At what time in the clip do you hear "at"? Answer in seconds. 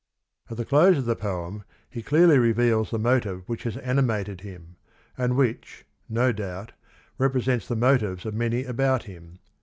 0.49-0.57